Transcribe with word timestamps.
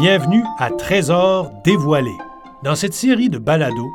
Bienvenue 0.00 0.44
à 0.56 0.70
Trésors 0.70 1.50
dévoilés. 1.62 2.16
Dans 2.64 2.74
cette 2.74 2.94
série 2.94 3.28
de 3.28 3.36
balados, 3.36 3.90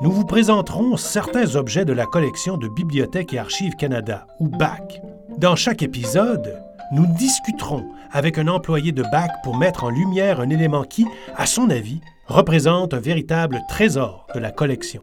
nous 0.00 0.12
vous 0.12 0.24
présenterons 0.24 0.96
certains 0.96 1.56
objets 1.56 1.84
de 1.84 1.92
la 1.92 2.06
collection 2.06 2.56
de 2.56 2.68
Bibliothèque 2.68 3.34
et 3.34 3.40
Archives 3.40 3.74
Canada, 3.74 4.28
ou 4.38 4.46
BAC. 4.46 5.02
Dans 5.36 5.56
chaque 5.56 5.82
épisode, 5.82 6.62
nous 6.92 7.06
discuterons 7.06 7.88
avec 8.12 8.38
un 8.38 8.46
employé 8.46 8.92
de 8.92 9.02
BAC 9.02 9.32
pour 9.42 9.56
mettre 9.56 9.82
en 9.82 9.90
lumière 9.90 10.38
un 10.38 10.48
élément 10.50 10.84
qui, 10.84 11.08
à 11.36 11.44
son 11.44 11.70
avis, 11.70 12.00
représente 12.28 12.94
un 12.94 13.00
véritable 13.00 13.58
trésor 13.68 14.28
de 14.36 14.38
la 14.38 14.52
collection. 14.52 15.02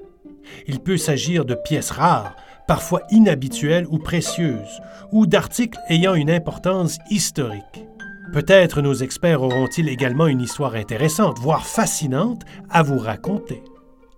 Il 0.68 0.80
peut 0.80 0.98
s'agir 0.98 1.44
de 1.44 1.56
pièces 1.56 1.92
rares, 1.92 2.34
parfois 2.66 3.02
inhabituelles 3.12 3.88
ou 3.90 3.98
précieuses, 3.98 4.82
ou 5.12 5.26
d'articles 5.28 5.80
ayant 5.90 6.16
une 6.16 6.32
importance 6.32 6.98
historique. 7.10 7.86
Peut-être 8.34 8.82
nos 8.82 8.94
experts 8.94 9.42
auront-ils 9.42 9.88
également 9.90 10.28
une 10.28 10.42
histoire 10.42 10.76
intéressante, 10.76 11.40
voire 11.40 11.66
fascinante, 11.66 12.42
à 12.70 12.84
vous 12.84 12.98
raconter. 12.98 13.64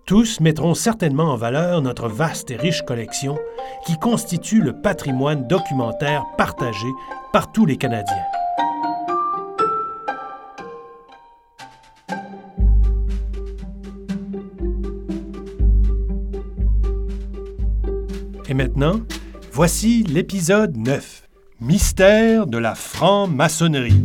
Tous 0.06 0.40
mettront 0.40 0.74
certainement 0.74 1.32
en 1.32 1.36
valeur 1.36 1.82
notre 1.82 2.08
vaste 2.08 2.50
et 2.50 2.56
riche 2.56 2.82
collection 2.82 3.38
qui 3.86 3.98
constitue 3.98 4.62
le 4.62 4.72
patrimoine 4.72 5.46
documentaire 5.46 6.24
partagé 6.38 6.88
par 7.32 7.52
tous 7.52 7.66
les 7.66 7.76
Canadiens. 7.76 8.16
Et 18.48 18.54
maintenant, 18.54 19.00
voici 19.52 20.02
l'épisode 20.04 20.74
9. 20.74 21.27
Mystère 21.60 22.46
de 22.46 22.56
la 22.56 22.76
franc-maçonnerie. 22.76 24.00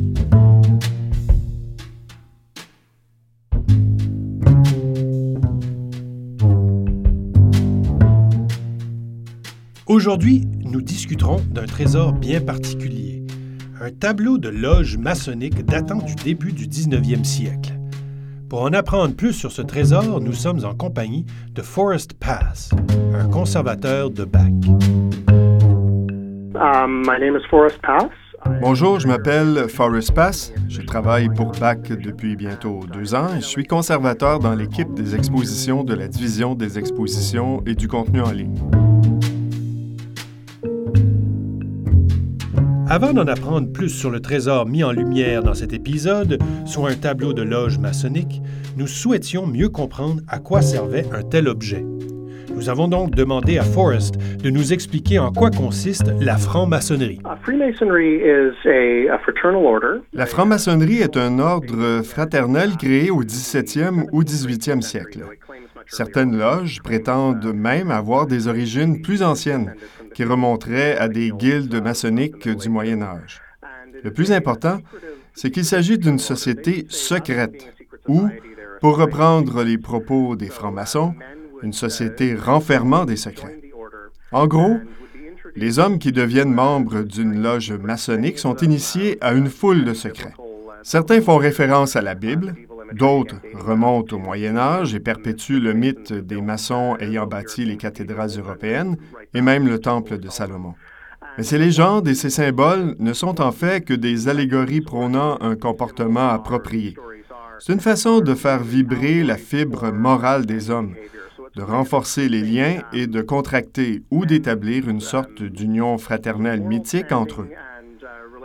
Aujourd'hui, 9.85 10.47
nous 10.63 10.81
discuterons 10.81 11.41
d'un 11.51 11.67
trésor 11.67 12.13
bien 12.13 12.41
particulier, 12.41 13.23
un 13.79 13.91
tableau 13.91 14.39
de 14.39 14.49
loge 14.49 14.97
maçonnique 14.97 15.63
datant 15.63 15.99
du 15.99 16.15
début 16.15 16.53
du 16.53 16.65
19e 16.67 17.23
siècle. 17.23 17.79
Pour 18.49 18.63
en 18.63 18.73
apprendre 18.73 19.13
plus 19.13 19.33
sur 19.33 19.51
ce 19.51 19.61
trésor, 19.61 20.21
nous 20.21 20.33
sommes 20.33 20.65
en 20.65 20.73
compagnie 20.73 21.27
de 21.51 21.61
Forrest 21.61 22.13
Pass, 22.13 22.71
un 23.13 23.27
conservateur 23.29 24.09
de 24.09 24.23
Bac. 24.23 24.53
Um, 26.55 27.03
my 27.03 27.17
name 27.17 27.35
is 27.35 27.41
Forrest 27.49 27.81
Pass. 27.81 28.09
Bonjour, 28.61 28.99
je 28.99 29.07
m'appelle 29.07 29.67
Forrest 29.69 30.13
Pass. 30.13 30.53
Je 30.69 30.81
travaille 30.81 31.29
pour 31.29 31.51
BAC 31.51 31.93
depuis 31.93 32.35
bientôt 32.35 32.81
deux 32.91 33.15
ans 33.15 33.29
et 33.35 33.41
je 33.41 33.45
suis 33.45 33.63
conservateur 33.65 34.39
dans 34.39 34.53
l'équipe 34.53 34.93
des 34.93 35.15
expositions 35.15 35.83
de 35.83 35.95
la 35.95 36.07
division 36.07 36.53
des 36.53 36.77
expositions 36.77 37.63
et 37.65 37.73
du 37.73 37.87
contenu 37.87 38.21
en 38.21 38.31
ligne. 38.31 38.59
Avant 42.87 43.13
d'en 43.13 43.25
apprendre 43.25 43.71
plus 43.71 43.89
sur 43.89 44.11
le 44.11 44.19
trésor 44.19 44.67
mis 44.67 44.83
en 44.83 44.91
lumière 44.91 45.41
dans 45.41 45.55
cet 45.55 45.73
épisode, 45.73 46.37
soit 46.65 46.91
un 46.91 46.95
tableau 46.95 47.33
de 47.33 47.41
loge 47.41 47.79
maçonnique, 47.79 48.41
nous 48.77 48.87
souhaitions 48.87 49.47
mieux 49.47 49.69
comprendre 49.69 50.21
à 50.27 50.37
quoi 50.37 50.61
servait 50.61 51.05
un 51.11 51.23
tel 51.23 51.47
objet. 51.47 51.83
Nous 52.55 52.69
avons 52.69 52.87
donc 52.87 53.11
demandé 53.11 53.57
à 53.57 53.63
Forrest 53.63 54.15
de 54.41 54.49
nous 54.49 54.73
expliquer 54.73 55.19
en 55.19 55.31
quoi 55.31 55.49
consiste 55.49 56.11
la 56.19 56.37
franc-maçonnerie. 56.37 57.19
La 60.13 60.25
franc-maçonnerie 60.25 60.97
est 60.97 61.17
un 61.17 61.39
ordre 61.39 62.01
fraternel 62.03 62.77
créé 62.77 63.09
au 63.09 63.23
17e 63.23 64.05
ou 64.11 64.23
18e 64.23 64.81
siècle. 64.81 65.25
Certaines 65.87 66.37
loges 66.37 66.81
prétendent 66.81 67.53
même 67.53 67.91
avoir 67.91 68.27
des 68.27 68.47
origines 68.47 69.01
plus 69.01 69.23
anciennes, 69.23 69.73
qui 70.13 70.23
remonteraient 70.23 70.97
à 70.97 71.07
des 71.07 71.31
guildes 71.31 71.81
maçonniques 71.81 72.47
du 72.47 72.69
Moyen 72.69 73.01
Âge. 73.01 73.41
Le 74.03 74.11
plus 74.11 74.31
important, 74.31 74.79
c'est 75.33 75.49
qu'il 75.49 75.65
s'agit 75.65 75.97
d'une 75.97 76.19
société 76.19 76.85
secrète, 76.89 77.73
ou, 78.07 78.27
pour 78.79 78.97
reprendre 78.97 79.63
les 79.63 79.77
propos 79.77 80.35
des 80.35 80.49
francs-maçons, 80.49 81.15
une 81.63 81.73
société 81.73 82.35
renfermant 82.35 83.05
des 83.05 83.15
secrets. 83.15 83.59
En 84.31 84.47
gros, 84.47 84.77
les 85.55 85.79
hommes 85.79 85.99
qui 85.99 86.11
deviennent 86.11 86.53
membres 86.53 87.03
d'une 87.03 87.41
loge 87.41 87.71
maçonnique 87.71 88.39
sont 88.39 88.55
initiés 88.57 89.17
à 89.21 89.33
une 89.33 89.49
foule 89.49 89.85
de 89.85 89.93
secrets. 89.93 90.33
Certains 90.83 91.21
font 91.21 91.37
référence 91.37 91.95
à 91.95 92.01
la 92.01 92.15
Bible, 92.15 92.55
d'autres 92.93 93.37
remontent 93.53 94.15
au 94.15 94.19
Moyen 94.19 94.57
Âge 94.57 94.93
et 94.93 94.99
perpétuent 94.99 95.59
le 95.59 95.73
mythe 95.73 96.11
des 96.11 96.41
maçons 96.41 96.97
ayant 96.99 97.27
bâti 97.27 97.65
les 97.65 97.77
cathédrales 97.77 98.37
européennes 98.37 98.97
et 99.33 99.41
même 99.41 99.67
le 99.67 99.79
temple 99.79 100.17
de 100.17 100.29
Salomon. 100.29 100.73
Mais 101.37 101.43
ces 101.43 101.57
légendes 101.57 102.07
et 102.07 102.15
ces 102.15 102.29
symboles 102.29 102.95
ne 102.99 103.13
sont 103.13 103.41
en 103.41 103.51
fait 103.51 103.85
que 103.85 103.93
des 103.93 104.27
allégories 104.27 104.81
prônant 104.81 105.37
un 105.41 105.55
comportement 105.55 106.29
approprié. 106.29 106.95
C'est 107.59 107.73
une 107.73 107.79
façon 107.79 108.19
de 108.19 108.33
faire 108.35 108.61
vibrer 108.61 109.23
la 109.23 109.37
fibre 109.37 109.91
morale 109.91 110.45
des 110.45 110.69
hommes, 110.69 110.95
de 111.55 111.61
renforcer 111.61 112.29
les 112.29 112.41
liens 112.41 112.81
et 112.93 113.07
de 113.07 113.21
contracter 113.21 114.03
ou 114.11 114.25
d'établir 114.25 114.89
une 114.89 115.01
sorte 115.01 115.43
d'union 115.43 115.97
fraternelle 115.97 116.61
mythique 116.61 117.11
entre 117.11 117.41
eux. 117.41 117.49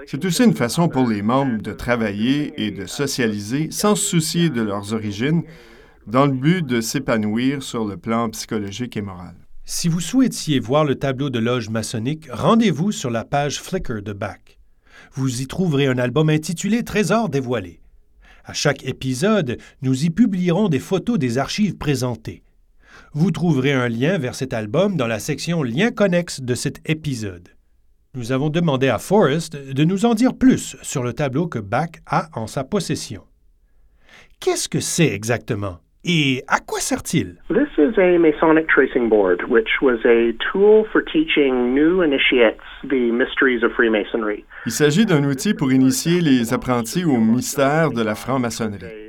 C'est 0.07 0.25
aussi 0.25 0.45
une 0.45 0.55
façon 0.55 0.89
pour 0.89 1.07
les 1.07 1.23
membres 1.23 1.61
de 1.61 1.73
travailler 1.73 2.53
et 2.57 2.71
de 2.71 2.87
socialiser 2.87 3.71
sans 3.71 3.95
se 3.95 4.05
soucier 4.05 4.51
de 4.51 4.63
leurs 4.63 4.93
origines, 4.93 5.43
dans 6.07 6.27
le 6.27 6.33
but 6.33 6.65
de 6.65 6.81
s'épanouir 6.81 7.63
sur 7.63 7.85
le 7.85 7.97
plan 7.97 8.31
psychologique 8.31 8.97
et 8.97 9.03
moral. 9.03 9.35
Si 9.65 9.89
vous 9.89 10.01
souhaitiez 10.01 10.61
voir 10.61 10.87
le 10.87 10.95
tableau 10.95 11.29
de 11.29 11.39
loge 11.39 11.69
maçonnique, 11.69 12.27
rendez-vous 12.33 12.91
sur 12.91 13.11
la 13.11 13.25
page 13.25 13.61
Flickr 13.61 14.01
de 14.03 14.15
BAC. 14.15 14.59
Vous 15.13 15.43
y 15.43 15.47
trouverez 15.47 15.87
un 15.87 15.99
album 15.99 16.31
intitulé 16.31 16.85
Trésors 16.85 17.29
dévoilés. 17.29 17.81
À 18.45 18.55
chaque 18.55 18.85
épisode, 18.85 19.59
nous 19.83 20.05
y 20.05 20.11
publierons 20.11 20.71
des 20.71 20.79
photos 20.79 21.19
des 21.19 21.37
archives 21.37 21.77
présentées. 21.77 22.43
Vous 23.13 23.31
trouverez 23.31 23.73
un 23.73 23.89
lien 23.89 24.19
vers 24.19 24.35
cet 24.35 24.53
album 24.53 24.97
dans 24.97 25.07
la 25.07 25.19
section 25.19 25.63
Liens 25.63 25.91
connexes 25.91 26.41
de 26.41 26.55
cet 26.55 26.81
épisode. 26.89 27.49
Nous 28.15 28.33
avons 28.33 28.51
demandé 28.51 28.89
à 28.89 28.99
Forrest 28.99 29.57
de 29.57 29.85
nous 29.85 30.05
en 30.05 30.15
dire 30.15 30.35
plus 30.35 30.77
sur 30.83 31.03
le 31.03 31.13
tableau 31.13 31.47
que 31.47 31.59
Bach 31.59 31.91
a 32.07 32.29
en 32.35 32.47
sa 32.47 32.65
possession. 32.65 33.23
Qu'est-ce 34.41 34.69
que 34.69 34.81
c'est 34.81 35.13
exactement 35.13 35.81
et 36.05 36.43
à 36.47 36.61
quoi 36.61 36.79
sert-il? 36.79 37.37
This 37.49 37.69
is 37.77 37.99
a 38.01 38.19
Masonic 38.19 38.69
tracing 38.69 39.09
board, 39.09 39.43
which 39.49 39.69
was 39.83 39.99
a 40.05 40.33
tool 40.53 40.85
for 40.93 41.03
teaching 41.03 41.75
new 41.75 42.03
initiates 42.03 42.63
the 42.85 43.11
mysteries 43.13 43.63
of 43.65 43.73
Freemasonry. 43.73 44.45
Il 44.65 44.73
s'agit 44.73 45.07
d'un 45.07 45.25
outil 45.25 45.55
pour 45.55 45.73
initier 45.73 46.21
les 46.21 46.55
apprentis 46.55 47.05
au 47.05 47.19
mystère 47.19 47.91
de 47.91 48.03
la 48.03 48.15
franc-maçonnerie. 48.15 49.08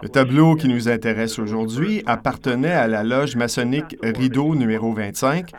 Le 0.00 0.08
tableau 0.08 0.54
qui 0.54 0.68
nous 0.68 0.88
intéresse 0.88 1.40
aujourd'hui 1.40 2.02
appartenait 2.06 2.70
à 2.70 2.86
la 2.86 3.02
loge 3.02 3.34
maçonnique 3.34 3.96
Rideau 4.00 4.54
numéro 4.54 4.92
25, 4.92 5.50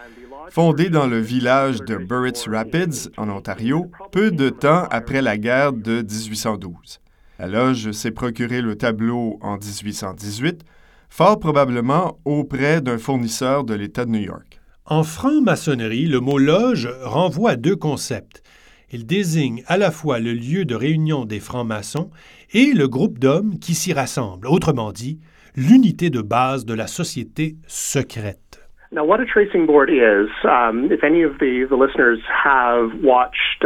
fondée 0.50 0.89
dans 0.89 1.07
le 1.07 1.19
village 1.19 1.81
de 1.81 1.97
Burritts 1.97 2.45
Rapids, 2.47 3.09
en 3.18 3.30
Ontario, 3.30 3.91
peu 4.12 4.31
de 4.31 4.50
temps 4.50 4.86
après 4.91 5.21
la 5.21 5.38
guerre 5.38 5.74
de 5.74 6.01
1812. 6.01 7.01
La 7.38 7.47
loge 7.47 7.91
s'est 7.91 8.12
procuré 8.12 8.62
le 8.62 8.75
tableau 8.75 9.38
en 9.41 9.57
1818, 9.57 10.62
fort 11.09 11.39
probablement 11.39 12.18
auprès 12.24 12.80
d'un 12.80 12.97
fournisseur 12.97 13.65
de 13.65 13.74
l'État 13.74 14.06
de 14.06 14.12
New 14.12 14.21
York. 14.21 14.62
En 14.85 15.03
franc-maçonnerie, 15.03 16.06
le 16.06 16.21
mot 16.21 16.38
loge 16.38 16.89
renvoie 17.03 17.51
à 17.51 17.56
deux 17.57 17.75
concepts. 17.75 18.42
Il 18.91 19.06
désigne 19.06 19.63
à 19.68 19.77
la 19.77 19.91
fois 19.91 20.19
le 20.19 20.33
lieu 20.33 20.65
de 20.65 20.75
réunion 20.75 21.25
des 21.25 21.39
francs-maçons 21.39 22.09
et 22.53 22.74
le 22.74 22.88
groupe 22.88 23.19
d'hommes 23.19 23.59
qui 23.59 23.75
s'y 23.75 23.94
rassemblent, 23.94 24.47
autrement 24.47 24.91
dit, 24.91 25.19
l'unité 25.56 26.09
de 26.09 26.21
base 26.21 26.65
de 26.65 26.74
la 26.74 26.88
société 26.88 27.56
secrète. 27.68 28.59
Now, 28.91 29.03
what 29.06 29.21
a 29.21 29.25
tracing 29.25 29.68
board 29.68 29.91
is, 29.91 30.30
um, 30.45 30.91
if 30.91 31.03
any 31.03 31.24
of 31.24 31.38
the, 31.38 31.68
the 31.69 31.77
listeners 31.77 32.18
have 32.44 32.89
watched 33.03 33.63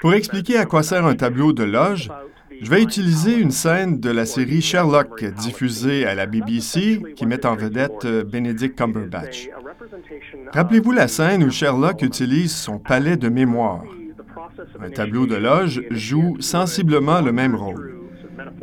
Pour 0.00 0.14
expliquer 0.14 0.58
à 0.58 0.66
quoi 0.66 0.82
sert 0.82 1.06
un 1.06 1.14
tableau 1.14 1.52
de 1.54 1.64
loge, 1.64 2.10
je 2.60 2.70
vais 2.70 2.82
utiliser 2.82 3.38
une 3.38 3.50
scène 3.50 4.00
de 4.00 4.10
la 4.10 4.26
série 4.26 4.60
Sherlock 4.60 5.24
diffusée 5.24 6.04
à 6.04 6.14
la 6.14 6.26
BBC 6.26 7.00
qui 7.14 7.26
met 7.26 7.46
en 7.46 7.54
vedette 7.54 8.04
euh, 8.04 8.24
Benedict 8.24 8.76
Cumberbatch. 8.76 9.48
Rappelez-vous 10.52 10.92
la 10.92 11.08
scène 11.08 11.44
où 11.44 11.50
Sherlock 11.50 12.02
utilise 12.02 12.54
son 12.54 12.78
palais 12.78 13.16
de 13.16 13.28
mémoire. 13.28 13.82
Un 14.80 14.90
tableau 14.90 15.26
de 15.26 15.36
loge 15.36 15.82
joue 15.90 16.36
sensiblement 16.40 17.20
le 17.20 17.32
même 17.32 17.54
rôle. 17.54 17.96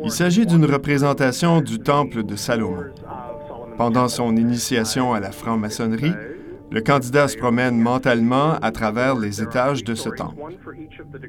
Il 0.04 0.12
s'agit 0.12 0.46
d'une 0.46 0.66
représentation 0.66 1.62
du 1.62 1.80
temple 1.80 2.24
de 2.24 2.36
Salomon. 2.36 2.86
Pendant 3.78 4.08
son 4.08 4.36
initiation 4.36 5.14
à 5.14 5.20
la 5.20 5.31
franc-maçonnerie, 5.31 6.14
le 6.72 6.81
candidat 6.81 7.28
se 7.28 7.38
promène 7.38 7.78
mentalement 7.78 8.56
à 8.62 8.72
travers 8.72 9.16
les 9.16 9.42
étages 9.42 9.84
de 9.84 9.94
ce 9.94 10.10
temple. 10.10 10.42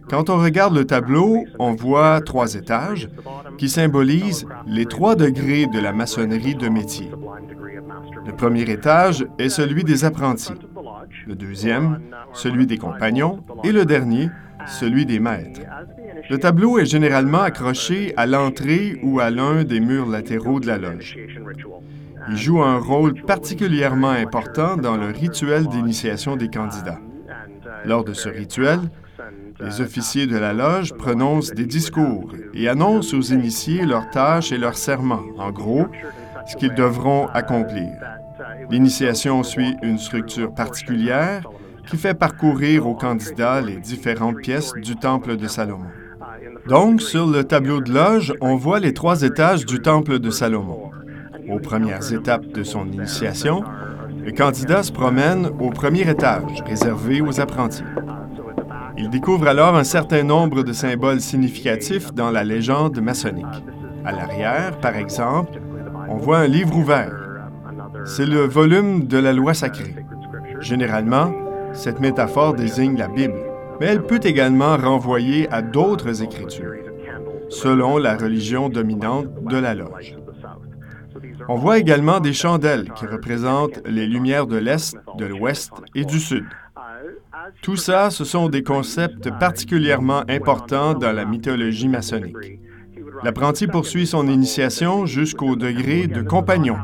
Quand 0.09 0.31
on 0.31 0.39
regarde 0.39 0.75
le 0.75 0.87
tableau, 0.87 1.45
on 1.59 1.75
voit 1.75 2.21
trois 2.23 2.55
étages 2.55 3.11
qui 3.59 3.69
symbolisent 3.69 4.47
les 4.67 4.87
trois 4.87 5.17
degrés 5.17 5.67
de 5.67 5.79
la 5.79 5.93
maçonnerie 5.93 6.55
de 6.55 6.69
métier. 6.69 7.11
Le 8.35 8.39
premier 8.39 8.63
étage 8.63 9.25
est 9.39 9.49
celui 9.49 9.85
des 9.85 10.05
apprentis, 10.05 10.55
le 11.25 11.37
deuxième, 11.37 12.01
celui 12.33 12.67
des 12.67 12.79
compagnons, 12.79 13.45
et 13.63 13.71
le 13.71 13.85
dernier, 13.85 14.29
celui 14.67 15.07
des 15.07 15.21
maîtres. 15.21 15.61
Le 16.29 16.39
tableau 16.39 16.81
est 16.81 16.85
généralement 16.85 17.43
accroché 17.43 18.13
à 18.17 18.27
l'entrée 18.27 18.99
ou 19.05 19.21
à 19.21 19.31
l'un 19.31 19.63
des 19.63 19.79
murs 19.79 20.09
latéraux 20.09 20.59
de 20.59 20.67
la 20.67 20.79
loge. 20.79 21.17
Il 22.29 22.37
joue 22.37 22.61
un 22.61 22.79
rôle 22.79 23.23
particulièrement 23.23 24.11
important 24.11 24.77
dans 24.77 24.97
le 24.97 25.13
rituel 25.13 25.69
d'initiation 25.69 26.35
des 26.35 26.49
candidats. 26.49 26.99
Lors 27.85 28.03
de 28.03 28.15
ce 28.15 28.29
rituel, 28.29 28.81
les 29.61 29.81
officiers 29.81 30.27
de 30.27 30.37
la 30.37 30.53
loge 30.53 30.93
prononcent 30.95 31.53
des 31.53 31.67
discours 31.67 32.33
et 32.53 32.69
annoncent 32.69 33.17
aux 33.17 33.23
initiés 33.23 33.87
leurs 33.87 34.11
tâches 34.11 34.51
et 34.51 34.59
leurs 34.59 34.77
serments, 34.77 35.23
en 35.39 35.53
gros, 35.53 35.87
ce 36.47 36.57
qu'ils 36.57 36.75
devront 36.75 37.29
accomplir. 37.29 37.89
L'initiation 38.71 39.43
suit 39.43 39.77
une 39.83 39.99
structure 39.99 40.53
particulière 40.53 41.43
qui 41.87 41.97
fait 41.97 42.15
parcourir 42.15 42.87
aux 42.87 42.95
candidats 42.95 43.61
les 43.61 43.77
différentes 43.77 44.39
pièces 44.39 44.73
du 44.75 44.97
temple 44.97 45.37
de 45.37 45.47
Salomon. 45.47 45.87
Donc, 46.67 47.03
sur 47.03 47.27
le 47.27 47.45
tableau 47.45 47.81
de 47.81 47.93
loge, 47.93 48.33
on 48.41 48.57
voit 48.57 48.81
les 48.81 48.95
trois 48.95 49.23
étages 49.23 49.67
du 49.67 49.81
temple 49.81 50.19
de 50.19 50.31
Salomon. 50.31 50.91
Aux 51.51 51.59
premières 51.59 52.13
étapes 52.13 52.47
de 52.47 52.63
son 52.63 52.87
initiation, 52.87 53.63
le 54.25 54.33
candidat 54.33 54.83
se 54.83 54.93
promène 54.93 55.51
au 55.61 55.69
premier 55.69 56.09
étage, 56.09 56.63
réservé 56.67 57.21
aux 57.21 57.41
apprentis. 57.41 57.85
Il 58.97 59.11
découvre 59.11 59.49
alors 59.49 59.77
un 59.77 59.85
certain 59.85 60.23
nombre 60.23 60.63
de 60.63 60.73
symboles 60.73 61.21
significatifs 61.21 62.15
dans 62.15 62.31
la 62.31 62.45
légende 62.45 62.99
maçonnique. 63.01 63.45
À 64.05 64.13
l'arrière, 64.13 64.79
par 64.79 64.97
exemple, 64.97 65.61
on 66.09 66.17
voit 66.17 66.39
un 66.39 66.47
livre 66.47 66.77
ouvert. 66.77 67.24
C'est 68.05 68.27
le 68.27 68.47
volume 68.47 69.07
de 69.07 69.19
la 69.19 69.33
loi 69.33 69.55
sacrée. 69.55 69.95
Généralement, 70.61 71.33
cette 71.73 72.01
métaphore 72.01 72.55
désigne 72.55 72.97
la 72.97 73.09
Bible, 73.09 73.39
mais 73.81 73.87
elle 73.87 74.03
peut 74.03 74.21
également 74.23 74.77
renvoyer 74.77 75.51
à 75.51 75.63
d'autres 75.63 76.23
écritures, 76.23 76.75
selon 77.49 77.99
la 77.99 78.17
religion 78.17 78.69
dominante 78.69 79.27
de 79.45 79.57
la 79.57 79.75
loge. 79.75 80.17
On 81.49 81.57
voit 81.57 81.79
également 81.79 82.21
des 82.21 82.33
chandelles 82.33 82.91
qui 82.95 83.07
représentent 83.07 83.83
les 83.87 84.07
lumières 84.07 84.47
de 84.47 84.57
l'Est, 84.57 84.97
de 85.19 85.27
l'Ouest 85.27 85.73
et 85.95 86.05
du 86.05 86.21
Sud. 86.21 86.45
Tout 87.63 87.77
ça, 87.77 88.11
ce 88.11 88.25
sont 88.25 88.49
des 88.49 88.63
concepts 88.63 89.31
particulièrement 89.39 90.23
importants 90.29 90.95
dans 90.95 91.13
la 91.13 91.25
mythologie 91.25 91.89
maçonnique. 91.89 92.61
L'apprenti 93.23 93.67
poursuit 93.67 94.07
son 94.07 94.27
initiation 94.29 95.07
jusqu'au 95.07 95.57
degré 95.57 96.07
de 96.07 96.23
compagnon, 96.23 96.77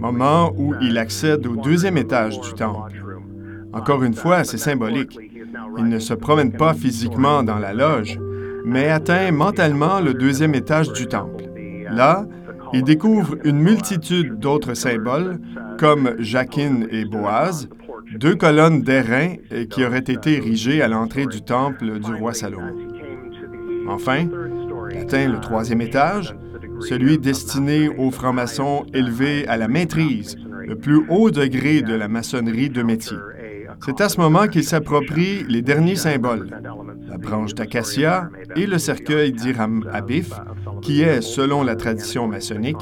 moment 0.00 0.52
où 0.56 0.74
il 0.80 0.98
accède 0.98 1.46
au 1.46 1.56
deuxième 1.56 1.96
étage 1.96 2.40
du 2.40 2.52
temple. 2.52 2.92
Encore 3.72 4.02
une 4.02 4.14
fois, 4.14 4.44
c'est 4.44 4.58
symbolique. 4.58 5.18
Il 5.78 5.84
ne 5.84 5.98
se 5.98 6.14
promène 6.14 6.52
pas 6.52 6.74
physiquement 6.74 7.42
dans 7.42 7.58
la 7.58 7.72
loge, 7.72 8.18
mais 8.64 8.88
atteint 8.88 9.30
mentalement 9.30 10.00
le 10.00 10.14
deuxième 10.14 10.54
étage 10.54 10.92
du 10.92 11.06
temple. 11.06 11.44
Là, 11.90 12.26
il 12.72 12.82
découvre 12.82 13.36
une 13.44 13.58
multitude 13.58 14.38
d'autres 14.38 14.74
symboles, 14.74 15.38
comme 15.78 16.14
Jacquine 16.18 16.86
et 16.90 17.04
Boaz, 17.04 17.68
deux 18.16 18.34
colonnes 18.34 18.82
d'airain 18.82 19.34
qui 19.70 19.84
auraient 19.84 19.98
été 19.98 20.34
érigées 20.34 20.82
à 20.82 20.88
l'entrée 20.88 21.26
du 21.26 21.42
temple 21.42 22.00
du 22.00 22.12
roi 22.12 22.34
Salomon. 22.34 22.74
Enfin, 23.88 24.26
atteint 24.98 25.28
le 25.28 25.40
troisième 25.40 25.80
étage, 25.80 26.34
celui 26.80 27.18
destiné 27.18 27.88
aux 27.88 28.10
francs-maçons 28.10 28.86
élevés 28.94 29.46
à 29.48 29.56
la 29.56 29.68
maîtrise, 29.68 30.36
le 30.66 30.76
plus 30.76 31.04
haut 31.08 31.30
degré 31.30 31.82
de 31.82 31.94
la 31.94 32.08
maçonnerie 32.08 32.70
de 32.70 32.82
métier. 32.82 33.16
C'est 33.84 34.00
à 34.00 34.08
ce 34.08 34.20
moment 34.20 34.46
qu'il 34.46 34.64
s'approprie 34.64 35.44
les 35.48 35.62
derniers 35.62 35.96
symboles, 35.96 36.48
la 37.08 37.18
branche 37.18 37.54
d'acacia 37.54 38.28
et 38.56 38.66
le 38.66 38.78
cercueil 38.78 39.32
d'Iram 39.32 39.88
Abif, 39.92 40.32
qui 40.82 41.02
est, 41.02 41.20
selon 41.20 41.62
la 41.62 41.76
tradition 41.76 42.28
maçonnique, 42.28 42.80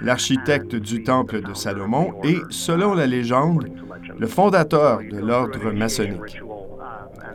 l'architecte 0.00 0.76
du 0.76 1.02
temple 1.02 1.42
de 1.42 1.54
Salomon 1.54 2.14
et, 2.22 2.38
selon 2.50 2.94
la 2.94 3.06
légende, 3.06 3.68
le 4.18 4.26
fondateur 4.26 5.00
de 5.10 5.18
l'ordre 5.18 5.72
maçonnique. 5.72 6.40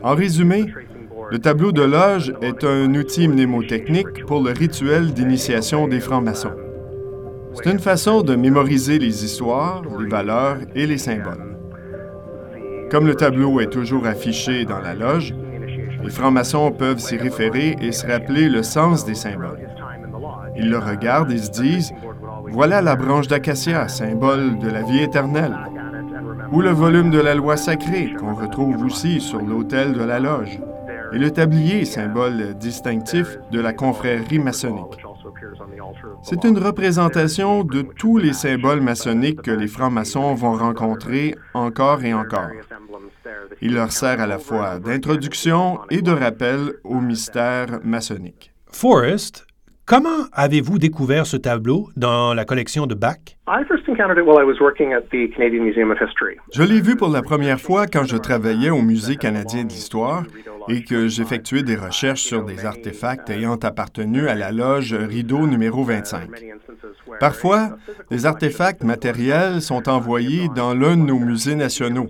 En 0.02 0.14
résumé, 0.14 0.66
le 1.30 1.38
tableau 1.38 1.72
de 1.72 1.82
loge 1.82 2.32
est 2.42 2.64
un 2.64 2.94
outil 2.94 3.28
mnémotechnique 3.28 4.24
pour 4.26 4.42
le 4.42 4.52
rituel 4.52 5.12
d'initiation 5.12 5.88
des 5.88 6.00
francs-maçons. 6.00 6.52
C'est 7.54 7.70
une 7.70 7.78
façon 7.78 8.22
de 8.22 8.34
mémoriser 8.34 8.98
les 8.98 9.24
histoires, 9.24 9.82
les 9.98 10.08
valeurs 10.08 10.58
et 10.74 10.86
les 10.86 10.98
symboles. 10.98 11.56
Comme 12.90 13.06
le 13.06 13.14
tableau 13.14 13.60
est 13.60 13.70
toujours 13.70 14.06
affiché 14.06 14.64
dans 14.64 14.80
la 14.80 14.94
loge, 14.94 15.34
les 16.02 16.10
francs-maçons 16.10 16.72
peuvent 16.72 16.98
s'y 16.98 17.16
référer 17.16 17.76
et 17.80 17.92
se 17.92 18.06
rappeler 18.06 18.48
le 18.48 18.62
sens 18.62 19.04
des 19.04 19.14
symboles. 19.14 19.68
Ils 20.56 20.70
le 20.70 20.78
regardent 20.78 21.32
et 21.32 21.38
se 21.38 21.50
disent, 21.50 21.92
voilà 22.50 22.82
la 22.82 22.96
branche 22.96 23.28
d'acacia, 23.28 23.88
symbole 23.88 24.58
de 24.58 24.68
la 24.68 24.82
vie 24.82 25.02
éternelle, 25.02 25.56
ou 26.52 26.60
le 26.60 26.70
volume 26.70 27.10
de 27.10 27.20
la 27.20 27.34
loi 27.34 27.56
sacrée 27.56 28.12
qu'on 28.18 28.34
retrouve 28.34 28.84
aussi 28.84 29.20
sur 29.20 29.40
l'autel 29.40 29.94
de 29.94 30.04
la 30.04 30.20
loge, 30.20 30.60
et 31.14 31.18
le 31.18 31.30
tablier, 31.30 31.84
symbole 31.84 32.54
distinctif 32.54 33.38
de 33.52 33.60
la 33.60 33.72
confrérie 33.72 34.38
maçonnique. 34.38 34.98
C'est 36.22 36.44
une 36.44 36.58
représentation 36.58 37.62
de 37.62 37.82
tous 37.82 38.18
les 38.18 38.32
symboles 38.32 38.80
maçonniques 38.80 39.42
que 39.42 39.50
les 39.50 39.68
francs-maçons 39.68 40.34
vont 40.34 40.56
rencontrer 40.56 41.36
encore 41.54 42.04
et 42.04 42.12
encore. 42.12 42.48
Il 43.62 43.74
leur 43.74 43.92
sert 43.92 44.20
à 44.20 44.26
la 44.26 44.38
fois 44.38 44.78
d'introduction 44.80 45.80
et 45.90 46.02
de 46.02 46.10
rappel 46.10 46.74
au 46.82 47.00
mystère 47.00 47.80
maçonnique. 47.84 48.52
Comment 49.86 50.26
avez-vous 50.32 50.78
découvert 50.78 51.26
ce 51.26 51.36
tableau 51.36 51.90
dans 51.96 52.34
la 52.34 52.44
collection 52.44 52.86
de 52.86 52.94
Bach? 52.94 53.16
Je 56.52 56.62
l'ai 56.62 56.80
vu 56.80 56.96
pour 56.96 57.08
la 57.08 57.22
première 57.22 57.60
fois 57.60 57.86
quand 57.86 58.04
je 58.04 58.16
travaillais 58.16 58.70
au 58.70 58.82
Musée 58.82 59.16
canadien 59.16 59.64
de 59.64 59.68
l'histoire 59.68 60.24
et 60.68 60.82
que 60.82 61.08
j'effectuais 61.08 61.62
des 61.62 61.76
recherches 61.76 62.22
sur 62.22 62.44
des 62.44 62.64
artefacts 62.64 63.28
ayant 63.30 63.56
appartenu 63.56 64.28
à 64.28 64.34
la 64.34 64.52
loge 64.52 64.94
Rideau 64.94 65.46
numéro 65.46 65.84
25. 65.84 66.30
Parfois, 67.20 67.76
les 68.10 68.26
artefacts 68.26 68.82
matériels 68.82 69.60
sont 69.60 69.88
envoyés 69.88 70.48
dans 70.54 70.74
l'un 70.74 70.96
de 70.96 71.02
nos 71.02 71.18
musées 71.18 71.54
nationaux, 71.54 72.08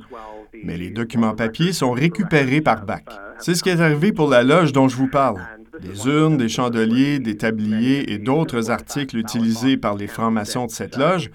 mais 0.62 0.76
les 0.76 0.90
documents 0.90 1.35
papiers 1.35 1.73
sont 1.73 1.93
récupérés 1.93 2.61
par 2.61 2.87
Bach. 2.87 3.02
C'est 3.38 3.54
ce 3.54 3.62
qui 3.62 3.71
est 3.71 3.81
arrivé 3.81 4.12
pour 4.12 4.31
la 4.31 4.43
loge 4.43 4.73
dont 4.73 4.88
je 4.88 4.97
vous 4.97 5.09
parle. 5.09 5.40
Des 5.81 6.07
urnes, 6.07 6.37
des 6.37 6.49
chandeliers, 6.49 7.19
des 7.19 7.37
tabliers 7.37 8.12
et 8.12 8.19
d'autres 8.19 8.71
articles 8.71 9.16
utilisés 9.16 9.76
par 9.76 9.95
les 9.95 10.07
francs-maçons 10.07 10.66
de 10.66 10.71
cette 10.71 10.97
loge 10.97 11.31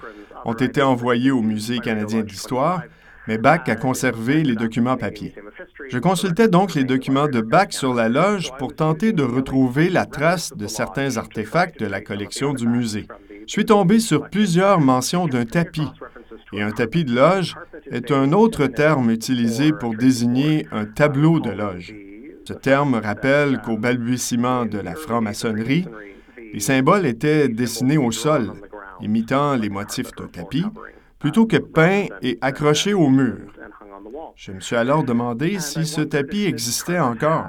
ont 0.46 0.54
été 0.54 0.82
envoyés 0.82 1.32
au 1.32 1.42
Musée 1.42 1.80
canadien 1.80 2.22
de 2.22 2.28
l'histoire, 2.28 2.84
mais 3.28 3.38
Bach 3.38 3.68
a 3.68 3.76
conservé 3.76 4.44
les 4.44 4.56
documents 4.56 4.98
papiers. 4.98 5.36
Je 5.90 6.00
consultais 6.00 6.48
donc 6.48 6.74
les 6.74 6.84
documents 6.84 7.28
de 7.28 7.42
Bach 7.42 7.72
sur 7.72 7.94
la 7.94 8.10
loge 8.10 8.52
pour 8.58 8.76
tenter 8.76 9.12
de 9.12 9.24
retrouver 9.24 9.90
la 9.90 10.06
trace 10.06 10.54
de 10.56 10.68
certains 10.68 11.18
artefacts 11.18 11.80
de 11.80 11.86
la 11.86 12.02
collection 12.02 12.54
du 12.54 12.68
musée. 12.68 13.08
Je 13.46 13.52
suis 13.52 13.66
tombé 13.66 14.00
sur 14.00 14.30
plusieurs 14.30 14.80
mentions 14.80 15.28
d'un 15.28 15.46
tapis, 15.46 15.90
et 16.54 16.62
un 16.62 16.72
tapis 16.72 17.06
de 17.06 17.14
loge 17.14 17.56
est 17.92 18.12
un 18.12 18.32
autre 18.32 18.68
terme 18.68 19.12
utilisé 19.12 19.72
pour 19.74 19.96
désigner 19.96 20.68
un 20.72 20.86
tableau 20.86 21.40
de 21.40 21.52
loge. 21.52 21.94
Ce 22.50 22.56
terme 22.56 22.96
rappelle 22.96 23.62
qu'au 23.64 23.78
balbutiement 23.78 24.66
de 24.66 24.80
la 24.80 24.96
franc-maçonnerie, 24.96 25.86
les 26.52 26.60
symboles 26.60 27.06
étaient 27.06 27.48
dessinés 27.48 28.00
au 28.00 28.10
sol, 28.10 28.54
imitant 29.02 29.54
les 29.54 29.70
motifs 29.70 30.12
d'un 30.16 30.26
tapis, 30.26 30.66
plutôt 31.20 31.46
que 31.46 31.58
peints 31.58 32.08
et 32.24 32.40
accrochés 32.42 32.96
au 32.96 33.08
mur. 33.08 33.38
Je 34.36 34.52
me 34.52 34.62
suis 34.62 34.76
alors 34.76 35.04
demandé 35.04 35.60
si 35.60 35.86
ce 35.86 36.02
tapis 36.02 36.46
existait 36.46 36.98
encore. 36.98 37.46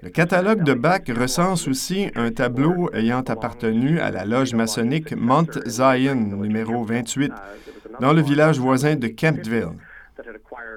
Le 0.00 0.08
catalogue 0.08 0.62
de 0.62 0.72
Bach 0.72 1.02
recense 1.08 1.68
aussi 1.68 2.10
un 2.14 2.30
tableau 2.30 2.88
ayant 2.94 3.20
appartenu 3.20 4.00
à 4.00 4.10
la 4.10 4.24
loge 4.24 4.54
maçonnique 4.54 5.14
Mount 5.14 5.60
Zion, 5.66 6.14
numéro 6.14 6.82
28, 6.82 7.30
dans 8.00 8.14
le 8.14 8.22
village 8.22 8.58
voisin 8.58 8.96
de 8.96 9.08
Campville. 9.08 9.76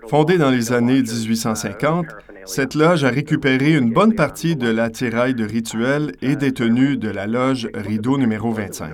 Fondée 0.10 0.38
dans 0.38 0.50
les 0.50 0.74
années 0.74 1.02
1850, 1.02 2.08
cette 2.46 2.76
loge 2.76 3.04
a 3.04 3.10
récupéré 3.10 3.74
une 3.74 3.92
bonne 3.92 4.16
partie 4.16 4.56
de 4.56 4.70
l'attirail 4.70 5.34
de 5.34 5.46
rituels 5.46 6.14
et 6.22 6.36
des 6.36 6.54
tenues 6.54 6.98
de 6.98 7.10
la 7.10 7.28
loge 7.28 7.70
Rideau 7.74 8.18
numéro 8.18 8.52
25. 8.52 8.94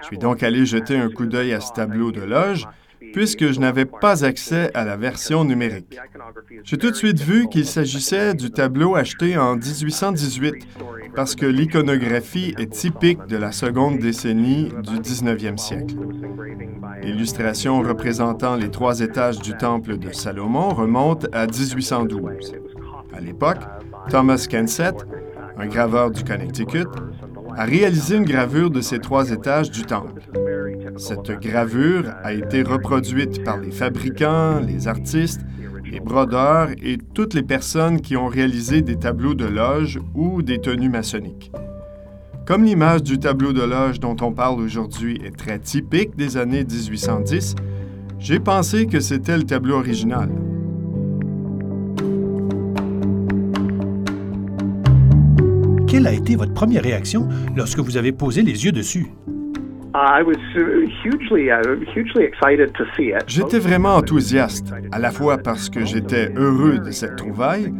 Je 0.00 0.06
suis 0.06 0.18
donc 0.18 0.42
allé 0.42 0.64
jeter 0.66 0.96
un 0.96 1.10
coup 1.10 1.26
d'œil 1.26 1.52
à 1.52 1.60
ce 1.60 1.72
tableau 1.72 2.12
de 2.12 2.22
loge 2.22 2.66
puisque 3.12 3.52
je 3.52 3.60
n'avais 3.60 3.84
pas 3.84 4.24
accès 4.24 4.70
à 4.74 4.84
la 4.84 4.96
version 4.96 5.44
numérique. 5.44 5.98
J'ai 6.64 6.76
tout 6.76 6.90
de 6.90 6.96
suite 6.96 7.20
vu 7.20 7.48
qu'il 7.48 7.66
s'agissait 7.66 8.34
du 8.34 8.50
tableau 8.50 8.94
acheté 8.94 9.36
en 9.36 9.56
1818 9.56 10.54
parce 11.14 11.34
que 11.34 11.46
l'iconographie 11.46 12.54
est 12.58 12.72
typique 12.72 13.26
de 13.26 13.36
la 13.36 13.52
seconde 13.52 13.98
décennie 13.98 14.68
du 14.82 14.98
19e 14.98 15.56
siècle. 15.56 15.96
L'illustration 17.02 17.80
représentant 17.80 18.56
les 18.56 18.70
trois 18.70 19.00
étages 19.00 19.38
du 19.38 19.56
temple 19.56 19.98
de 19.98 20.12
Salomon 20.12 20.70
remonte 20.70 21.26
à 21.32 21.46
1812. 21.46 22.54
À 23.12 23.20
l'époque, 23.20 23.60
Thomas 24.10 24.46
Kensett, 24.48 24.94
un 25.56 25.66
graveur 25.66 26.10
du 26.10 26.22
Connecticut, 26.24 26.86
a 27.56 27.64
réalisé 27.64 28.16
une 28.16 28.24
gravure 28.24 28.70
de 28.70 28.80
ces 28.80 28.98
trois 29.00 29.30
étages 29.30 29.70
du 29.70 29.82
temple. 29.82 30.20
Cette 30.96 31.30
gravure 31.40 32.04
a 32.22 32.32
été 32.32 32.62
reproduite 32.62 33.44
par 33.44 33.58
les 33.58 33.70
fabricants, 33.70 34.60
les 34.60 34.88
artistes, 34.88 35.40
les 35.90 36.00
brodeurs 36.00 36.70
et 36.82 36.98
toutes 37.14 37.34
les 37.34 37.42
personnes 37.42 38.00
qui 38.00 38.16
ont 38.16 38.26
réalisé 38.26 38.82
des 38.82 38.96
tableaux 38.96 39.34
de 39.34 39.46
loge 39.46 39.98
ou 40.14 40.42
des 40.42 40.58
tenues 40.58 40.88
maçonniques. 40.88 41.50
Comme 42.46 42.64
l'image 42.64 43.02
du 43.02 43.18
tableau 43.18 43.52
de 43.52 43.62
loge 43.62 44.00
dont 44.00 44.16
on 44.20 44.32
parle 44.32 44.60
aujourd'hui 44.60 45.20
est 45.24 45.36
très 45.36 45.58
typique 45.58 46.16
des 46.16 46.36
années 46.36 46.64
1810, 46.64 47.54
j'ai 48.18 48.40
pensé 48.40 48.86
que 48.86 49.00
c'était 49.00 49.36
le 49.36 49.44
tableau 49.44 49.76
original. 49.76 50.30
Quelle 55.86 56.06
a 56.06 56.12
été 56.12 56.36
votre 56.36 56.54
première 56.54 56.82
réaction 56.82 57.28
lorsque 57.56 57.78
vous 57.78 57.96
avez 57.96 58.12
posé 58.12 58.42
les 58.42 58.64
yeux 58.64 58.72
dessus? 58.72 59.08
J'étais 63.26 63.58
vraiment 63.58 63.96
enthousiaste, 63.96 64.72
à 64.92 64.98
la 64.98 65.10
fois 65.10 65.38
parce 65.38 65.68
que 65.68 65.84
j'étais 65.84 66.32
heureux 66.36 66.78
de 66.78 66.90
cette 66.90 67.16
trouvaille, 67.16 67.72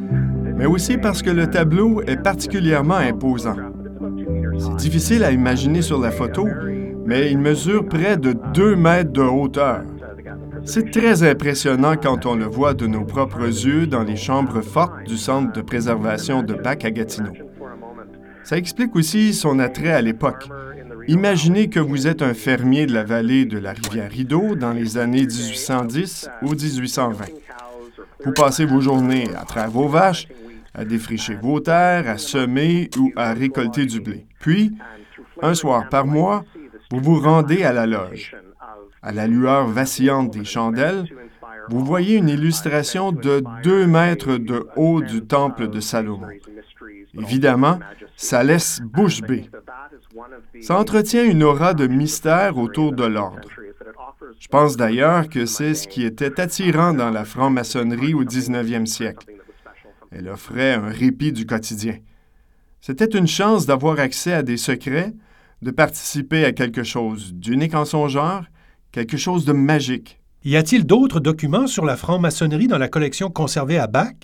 mais 0.56 0.66
aussi 0.66 0.98
parce 0.98 1.22
que 1.22 1.30
le 1.30 1.46
tableau 1.46 2.02
est 2.02 2.22
particulièrement 2.22 2.96
imposant. 2.96 3.56
C'est 4.58 4.76
difficile 4.76 5.22
à 5.24 5.30
imaginer 5.30 5.82
sur 5.82 6.00
la 6.00 6.10
photo, 6.10 6.48
mais 7.06 7.30
il 7.30 7.38
mesure 7.38 7.86
près 7.86 8.16
de 8.16 8.34
2 8.54 8.76
mètres 8.76 9.12
de 9.12 9.22
hauteur. 9.22 9.82
C'est 10.64 10.90
très 10.90 11.22
impressionnant 11.22 11.94
quand 11.96 12.26
on 12.26 12.34
le 12.34 12.44
voit 12.44 12.74
de 12.74 12.86
nos 12.86 13.04
propres 13.04 13.46
yeux 13.46 13.86
dans 13.86 14.02
les 14.02 14.16
chambres 14.16 14.60
fortes 14.60 15.04
du 15.06 15.16
Centre 15.16 15.52
de 15.52 15.62
préservation 15.62 16.42
de 16.42 16.54
Bac 16.54 16.84
à 16.84 16.90
Gatineau. 16.90 17.32
Ça 18.42 18.56
explique 18.56 18.96
aussi 18.96 19.32
son 19.34 19.58
attrait 19.58 19.92
à 19.92 20.02
l'époque. 20.02 20.48
Imaginez 21.08 21.70
que 21.70 21.80
vous 21.80 22.06
êtes 22.06 22.20
un 22.20 22.34
fermier 22.34 22.84
de 22.84 22.92
la 22.92 23.02
vallée 23.02 23.46
de 23.46 23.56
la 23.56 23.72
rivière 23.72 24.10
Rideau 24.10 24.56
dans 24.56 24.72
les 24.72 24.98
années 24.98 25.26
1810 25.26 26.28
ou 26.42 26.50
1820. 26.50 27.24
Vous 28.26 28.32
passez 28.32 28.66
vos 28.66 28.82
journées 28.82 29.26
à 29.34 29.46
traire 29.46 29.70
vos 29.70 29.88
vaches, 29.88 30.28
à 30.74 30.84
défricher 30.84 31.34
vos 31.34 31.60
terres, 31.60 32.06
à 32.10 32.18
semer 32.18 32.90
ou 32.98 33.10
à 33.16 33.32
récolter 33.32 33.86
du 33.86 34.02
blé. 34.02 34.26
Puis, 34.38 34.72
un 35.40 35.54
soir 35.54 35.88
par 35.88 36.04
mois, 36.04 36.44
vous 36.90 37.00
vous 37.00 37.20
rendez 37.20 37.64
à 37.64 37.72
la 37.72 37.86
loge. 37.86 38.36
À 39.00 39.10
la 39.10 39.26
lueur 39.26 39.66
vacillante 39.66 40.30
des 40.30 40.44
chandelles, 40.44 41.06
vous 41.70 41.86
voyez 41.86 42.16
une 42.16 42.28
illustration 42.28 43.12
de 43.12 43.42
deux 43.62 43.86
mètres 43.86 44.36
de 44.36 44.66
haut 44.76 45.00
du 45.00 45.22
temple 45.22 45.68
de 45.68 45.80
Salomon. 45.80 46.28
Évidemment, 47.18 47.78
ça 48.16 48.42
laisse 48.42 48.80
bouche 48.80 49.20
bée. 49.22 49.48
Ça 50.60 50.78
entretient 50.78 51.24
une 51.24 51.42
aura 51.42 51.74
de 51.74 51.86
mystère 51.86 52.58
autour 52.58 52.92
de 52.92 53.04
l'ordre. 53.04 53.48
Je 54.38 54.48
pense 54.48 54.76
d'ailleurs 54.76 55.28
que 55.28 55.46
c'est 55.46 55.74
ce 55.74 55.88
qui 55.88 56.04
était 56.04 56.40
attirant 56.40 56.92
dans 56.92 57.10
la 57.10 57.24
franc-maçonnerie 57.24 58.14
au 58.14 58.24
19e 58.24 58.86
siècle. 58.86 59.26
Elle 60.10 60.28
offrait 60.28 60.74
un 60.74 60.88
répit 60.88 61.32
du 61.32 61.46
quotidien. 61.46 61.98
C'était 62.80 63.18
une 63.18 63.26
chance 63.26 63.66
d'avoir 63.66 63.98
accès 63.98 64.32
à 64.32 64.42
des 64.42 64.56
secrets, 64.56 65.12
de 65.62 65.70
participer 65.70 66.44
à 66.44 66.52
quelque 66.52 66.82
chose 66.82 67.34
d'unique 67.34 67.74
en 67.74 67.84
son 67.84 68.08
genre, 68.08 68.44
quelque 68.92 69.16
chose 69.16 69.44
de 69.44 69.52
magique. 69.52 70.20
Y 70.44 70.56
a-t-il 70.56 70.86
d'autres 70.86 71.20
documents 71.20 71.66
sur 71.66 71.84
la 71.84 71.96
franc-maçonnerie 71.96 72.68
dans 72.68 72.78
la 72.78 72.88
collection 72.88 73.28
conservée 73.28 73.78
à 73.78 73.86
Bach? 73.88 74.14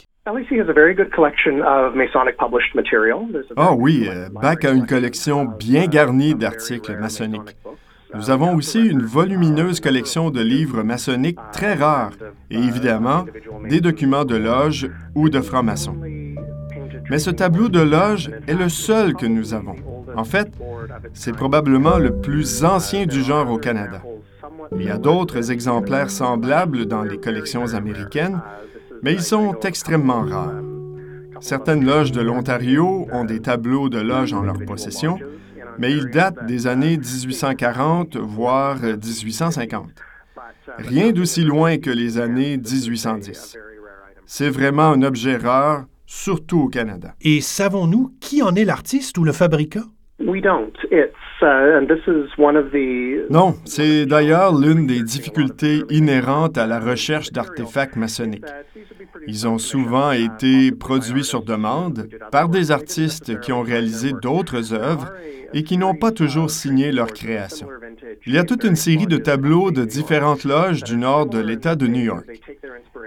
Ah 3.58 3.74
oui, 3.74 4.08
euh, 4.08 4.30
Bach 4.32 4.64
a 4.64 4.70
une 4.70 4.86
collection 4.86 5.44
bien 5.44 5.86
garnie 5.86 6.34
d'articles 6.34 6.96
maçonniques. 6.96 7.58
Nous 8.14 8.30
avons 8.30 8.54
aussi 8.54 8.80
une 8.80 9.02
volumineuse 9.02 9.80
collection 9.80 10.30
de 10.30 10.40
livres 10.40 10.82
maçonniques 10.82 11.38
très 11.52 11.74
rares 11.74 12.12
et 12.50 12.56
évidemment 12.56 13.26
des 13.68 13.82
documents 13.82 14.24
de 14.24 14.36
loge 14.36 14.88
ou 15.14 15.28
de 15.28 15.42
francs-maçons. 15.42 16.00
Mais 17.10 17.18
ce 17.18 17.30
tableau 17.30 17.68
de 17.68 17.82
loge 17.82 18.30
est 18.48 18.54
le 18.54 18.70
seul 18.70 19.12
que 19.12 19.26
nous 19.26 19.52
avons. 19.52 19.76
En 20.16 20.24
fait, 20.24 20.48
c'est 21.12 21.36
probablement 21.36 21.98
le 21.98 22.18
plus 22.22 22.64
ancien 22.64 23.04
du 23.04 23.22
genre 23.22 23.50
au 23.50 23.58
Canada. 23.58 24.00
Il 24.72 24.84
y 24.84 24.90
a 24.90 24.96
d'autres 24.96 25.50
exemplaires 25.50 26.08
semblables 26.08 26.86
dans 26.86 27.02
les 27.02 27.18
collections 27.18 27.74
américaines, 27.74 28.40
mais 29.04 29.12
ils 29.12 29.22
sont 29.22 29.54
extrêmement 29.60 30.22
rares. 30.22 30.62
Certaines 31.40 31.84
loges 31.84 32.10
de 32.10 32.22
l'Ontario 32.22 33.06
ont 33.12 33.24
des 33.24 33.40
tableaux 33.40 33.90
de 33.90 34.00
loge 34.00 34.32
en 34.32 34.42
leur 34.42 34.58
possession, 34.64 35.18
mais 35.78 35.92
ils 35.92 36.10
datent 36.10 36.46
des 36.46 36.66
années 36.66 36.96
1840, 36.96 38.16
voire 38.16 38.78
1850. 38.82 39.90
Rien 40.78 41.12
d'aussi 41.12 41.44
loin 41.44 41.76
que 41.76 41.90
les 41.90 42.18
années 42.18 42.56
1810. 42.56 43.58
C'est 44.24 44.48
vraiment 44.48 44.90
un 44.90 45.02
objet 45.02 45.36
rare, 45.36 45.84
surtout 46.06 46.60
au 46.60 46.68
Canada. 46.68 47.14
Et 47.20 47.42
savons-nous 47.42 48.14
qui 48.20 48.42
en 48.42 48.54
est 48.54 48.64
l'artiste 48.64 49.18
ou 49.18 49.24
le 49.24 49.32
fabricant? 49.32 49.84
Uh, 50.20 51.10
non, 53.30 53.54
c'est 53.64 54.06
d'ailleurs 54.06 54.58
l'une 54.58 54.86
des 54.86 55.02
difficultés 55.02 55.82
inhérentes 55.90 56.56
à 56.56 56.66
la 56.66 56.78
recherche 56.78 57.32
d'artefacts 57.32 57.96
maçonniques. 57.96 58.44
Ils 59.26 59.46
ont 59.46 59.58
souvent 59.58 60.12
été 60.12 60.72
produits 60.72 61.24
sur 61.24 61.42
demande 61.42 62.08
par 62.30 62.48
des 62.48 62.70
artistes 62.70 63.40
qui 63.40 63.52
ont 63.52 63.62
réalisé 63.62 64.12
d'autres 64.12 64.72
œuvres 64.72 65.12
et 65.52 65.62
qui 65.62 65.78
n'ont 65.78 65.94
pas 65.94 66.10
toujours 66.10 66.50
signé 66.50 66.92
leur 66.92 67.08
création. 67.08 67.68
Il 68.26 68.34
y 68.34 68.38
a 68.38 68.44
toute 68.44 68.64
une 68.64 68.76
série 68.76 69.06
de 69.06 69.16
tableaux 69.16 69.70
de 69.70 69.84
différentes 69.84 70.44
loges 70.44 70.82
du 70.82 70.96
nord 70.96 71.26
de 71.26 71.38
l'État 71.38 71.76
de 71.76 71.86
New 71.86 72.02
York. 72.02 72.24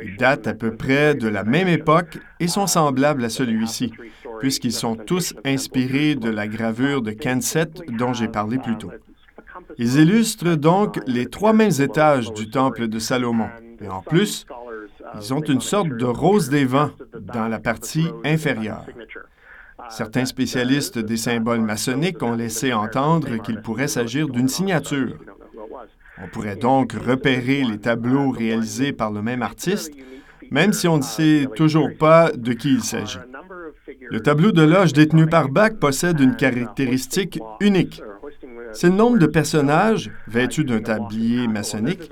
Ils 0.03 0.15
datent 0.17 0.47
à 0.47 0.53
peu 0.53 0.75
près 0.75 1.15
de 1.15 1.27
la 1.27 1.43
même 1.43 1.67
époque 1.67 2.19
et 2.39 2.47
sont 2.47 2.67
semblables 2.67 3.25
à 3.25 3.29
celui-ci, 3.29 3.91
puisqu'ils 4.39 4.73
sont 4.73 4.95
tous 4.95 5.33
inspirés 5.43 6.15
de 6.15 6.29
la 6.29 6.47
gravure 6.47 7.01
de 7.01 7.11
Kensett 7.11 7.81
dont 7.97 8.13
j'ai 8.13 8.27
parlé 8.27 8.57
plus 8.59 8.77
tôt. 8.77 8.91
Ils 9.77 9.99
illustrent 9.99 10.55
donc 10.55 10.99
les 11.07 11.25
trois 11.25 11.53
mêmes 11.53 11.71
étages 11.79 12.31
du 12.33 12.49
temple 12.49 12.87
de 12.87 12.99
Salomon. 12.99 13.49
Et 13.81 13.89
en 13.89 14.01
plus, 14.01 14.45
ils 15.15 15.33
ont 15.33 15.41
une 15.41 15.61
sorte 15.61 15.89
de 15.89 16.05
rose 16.05 16.49
des 16.49 16.65
vents 16.65 16.91
dans 17.19 17.47
la 17.47 17.59
partie 17.59 18.07
inférieure. 18.23 18.85
Certains 19.89 20.25
spécialistes 20.25 20.99
des 20.99 21.17
symboles 21.17 21.61
maçonniques 21.61 22.21
ont 22.23 22.35
laissé 22.35 22.73
entendre 22.73 23.37
qu'il 23.37 23.61
pourrait 23.61 23.87
s'agir 23.87 24.27
d'une 24.27 24.49
signature. 24.49 25.15
On 26.21 26.27
pourrait 26.27 26.55
donc 26.55 26.93
repérer 26.93 27.63
les 27.63 27.77
tableaux 27.77 28.31
réalisés 28.31 28.91
par 28.91 29.11
le 29.11 29.21
même 29.21 29.43
artiste, 29.43 29.93
même 30.51 30.73
si 30.73 30.87
on 30.87 30.97
ne 30.97 31.03
sait 31.03 31.47
toujours 31.55 31.89
pas 31.97 32.31
de 32.31 32.53
qui 32.53 32.73
il 32.73 32.83
s'agit. 32.83 33.19
Le 34.09 34.19
tableau 34.21 34.51
de 34.51 34.63
loge 34.63 34.93
détenu 34.93 35.27
par 35.27 35.49
Bach 35.49 35.73
possède 35.79 36.19
une 36.19 36.35
caractéristique 36.35 37.39
unique. 37.59 38.01
C'est 38.73 38.87
le 38.87 38.95
nombre 38.95 39.17
de 39.17 39.25
personnages, 39.25 40.11
vêtus 40.27 40.63
d'un 40.63 40.81
tablier 40.81 41.47
maçonnique, 41.47 42.09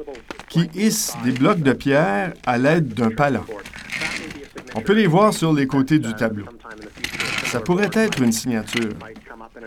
qui 0.49 0.69
hissent 0.73 1.15
des 1.23 1.31
blocs 1.31 1.61
de 1.61 1.73
pierre 1.73 2.33
à 2.45 2.57
l'aide 2.57 2.93
d'un 2.93 3.09
palan. 3.09 3.43
On 4.75 4.81
peut 4.81 4.93
les 4.93 5.07
voir 5.07 5.33
sur 5.33 5.53
les 5.53 5.67
côtés 5.67 5.99
du 5.99 6.13
tableau. 6.13 6.45
Ça 7.45 7.59
pourrait 7.59 7.89
être 7.93 8.21
une 8.21 8.31
signature. 8.31 8.93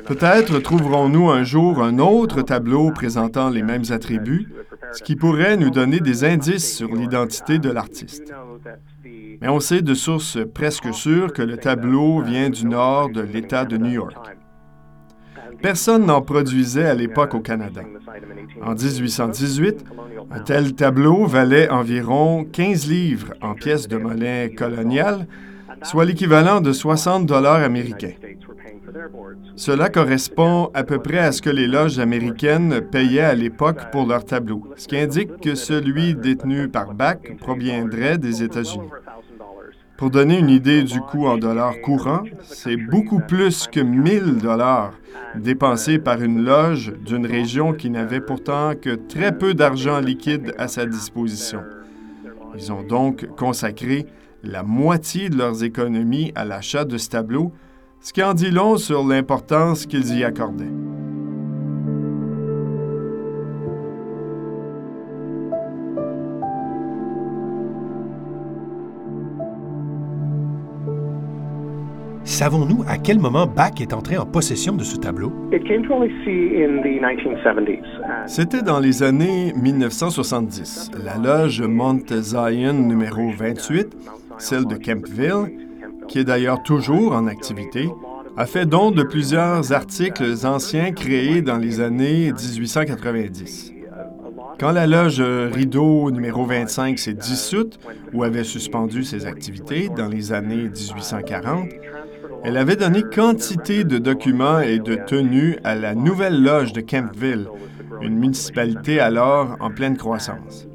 Peut-être 0.06 0.58
trouverons-nous 0.58 1.30
un 1.30 1.44
jour 1.44 1.82
un 1.82 1.98
autre 1.98 2.42
tableau 2.42 2.90
présentant 2.90 3.48
les 3.50 3.62
mêmes 3.62 3.84
attributs, 3.90 4.48
ce 4.92 5.02
qui 5.02 5.16
pourrait 5.16 5.56
nous 5.56 5.70
donner 5.70 6.00
des 6.00 6.24
indices 6.24 6.76
sur 6.76 6.94
l'identité 6.94 7.58
de 7.58 7.70
l'artiste. 7.70 8.32
Mais 9.40 9.48
on 9.48 9.60
sait 9.60 9.82
de 9.82 9.94
sources 9.94 10.38
presque 10.54 10.92
sûres 10.92 11.32
que 11.32 11.42
le 11.42 11.56
tableau 11.56 12.20
vient 12.22 12.50
du 12.50 12.66
nord 12.66 13.10
de 13.10 13.20
l'État 13.20 13.64
de 13.64 13.76
New 13.76 13.90
York. 13.92 14.16
Personne 15.62 16.06
n'en 16.06 16.22
produisait 16.22 16.86
à 16.86 16.94
l'époque 16.94 17.34
au 17.34 17.40
Canada. 17.40 17.82
En 18.62 18.74
1818, 18.74 19.84
un 20.30 20.40
tel 20.40 20.74
tableau 20.74 21.26
valait 21.26 21.68
environ 21.68 22.44
15 22.44 22.88
livres 22.88 23.34
en 23.40 23.54
pièces 23.54 23.88
de 23.88 23.96
monnaie 23.96 24.54
coloniale, 24.56 25.26
soit 25.82 26.04
l'équivalent 26.04 26.60
de 26.60 26.72
60 26.72 27.26
dollars 27.26 27.62
américains. 27.62 28.14
Cela 29.56 29.88
correspond 29.88 30.70
à 30.74 30.84
peu 30.84 30.98
près 31.00 31.18
à 31.18 31.32
ce 31.32 31.42
que 31.42 31.50
les 31.50 31.66
loges 31.66 31.98
américaines 31.98 32.80
payaient 32.80 33.20
à 33.20 33.34
l'époque 33.34 33.90
pour 33.90 34.06
leurs 34.06 34.24
tableaux, 34.24 34.62
ce 34.76 34.86
qui 34.88 34.96
indique 34.96 35.40
que 35.40 35.54
celui 35.54 36.14
détenu 36.14 36.68
par 36.68 36.94
Bach 36.94 37.18
proviendrait 37.38 38.18
des 38.18 38.42
États-Unis. 38.42 38.88
Pour 39.98 40.10
donner 40.10 40.38
une 40.38 40.48
idée 40.48 40.84
du 40.84 41.00
coût 41.00 41.26
en 41.26 41.38
dollars 41.38 41.80
courants, 41.80 42.22
c'est 42.44 42.76
beaucoup 42.76 43.18
plus 43.18 43.66
que 43.66 43.80
1000 43.80 44.36
dollars 44.36 44.92
dépensés 45.34 45.98
par 45.98 46.22
une 46.22 46.44
loge 46.44 46.92
d'une 47.04 47.26
région 47.26 47.72
qui 47.72 47.90
n'avait 47.90 48.20
pourtant 48.20 48.74
que 48.80 48.94
très 48.94 49.36
peu 49.36 49.54
d'argent 49.54 49.98
liquide 49.98 50.54
à 50.56 50.68
sa 50.68 50.86
disposition. 50.86 51.62
Ils 52.56 52.70
ont 52.70 52.84
donc 52.84 53.26
consacré 53.36 54.06
la 54.44 54.62
moitié 54.62 55.30
de 55.30 55.36
leurs 55.36 55.64
économies 55.64 56.30
à 56.36 56.44
l'achat 56.44 56.84
de 56.84 56.96
ce 56.96 57.08
tableau, 57.08 57.52
ce 58.00 58.12
qui 58.12 58.22
en 58.22 58.34
dit 58.34 58.52
long 58.52 58.76
sur 58.76 59.04
l'importance 59.04 59.84
qu'ils 59.84 60.16
y 60.16 60.22
accordaient. 60.22 60.97
Savons-nous 72.28 72.84
à 72.86 72.98
quel 72.98 73.18
moment 73.18 73.46
Bach 73.46 73.80
est 73.80 73.94
entré 73.94 74.18
en 74.18 74.26
possession 74.26 74.76
de 74.76 74.84
ce 74.84 74.96
tableau? 74.96 75.32
C'était 78.26 78.62
dans 78.62 78.80
les 78.80 79.02
années 79.02 79.54
1970. 79.56 80.90
La 81.02 81.16
loge 81.16 81.62
Mount 81.62 82.04
Zion 82.20 82.74
numéro 82.74 83.30
28, 83.30 83.96
celle 84.36 84.66
de 84.66 84.76
Kempville, 84.76 85.56
qui 86.06 86.18
est 86.18 86.24
d'ailleurs 86.24 86.62
toujours 86.62 87.14
en 87.14 87.26
activité, 87.26 87.88
a 88.36 88.44
fait 88.44 88.66
don 88.66 88.90
de 88.90 89.04
plusieurs 89.04 89.72
articles 89.72 90.34
anciens 90.44 90.92
créés 90.92 91.40
dans 91.40 91.56
les 91.56 91.80
années 91.80 92.30
1890. 92.30 93.72
Quand 94.60 94.72
la 94.72 94.86
loge 94.86 95.20
Rideau 95.20 96.10
numéro 96.10 96.44
25 96.44 96.98
s'est 96.98 97.14
dissoute 97.14 97.78
ou 98.12 98.22
avait 98.22 98.44
suspendu 98.44 99.02
ses 99.02 99.24
activités 99.24 99.88
dans 99.88 100.08
les 100.08 100.32
années 100.32 100.68
1840, 100.68 101.68
elle 102.44 102.56
avait 102.56 102.76
donné 102.76 103.02
quantité 103.02 103.84
de 103.84 103.98
documents 103.98 104.60
et 104.60 104.78
de 104.78 104.94
tenues 104.94 105.56
à 105.64 105.74
la 105.74 105.94
nouvelle 105.94 106.42
loge 106.42 106.72
de 106.72 106.80
Kempville, 106.80 107.48
une 108.00 108.18
municipalité 108.18 109.00
alors 109.00 109.56
en 109.60 109.70
pleine 109.70 109.96
croissance. 109.96 110.68